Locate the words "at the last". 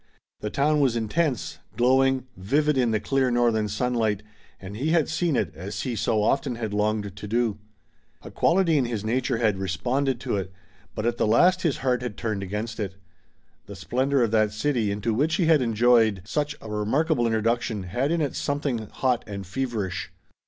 11.05-11.61